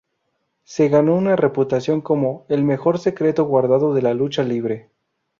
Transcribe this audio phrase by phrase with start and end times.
[0.63, 4.89] Se ganó una reputación como "el mejor secreto guardado de la lucha libre".